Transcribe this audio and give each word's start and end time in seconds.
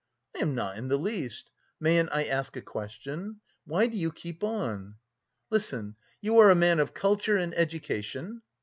"I 0.35 0.39
am 0.39 0.55
not 0.55 0.79
in 0.79 0.87
the 0.87 0.97
least. 0.97 1.51
Mayn't 1.79 2.09
I 2.11 2.23
ask 2.23 2.55
a 2.57 2.61
question? 2.63 3.39
Why 3.65 3.85
do 3.85 3.95
you 3.99 4.11
keep 4.11 4.43
on...?" 4.43 4.95
"Listen, 5.51 5.95
you 6.21 6.39
are 6.39 6.49
a 6.49 6.55
man 6.55 6.79
of 6.79 6.95
culture 6.95 7.37
and 7.37 7.53
education?" 7.53 8.41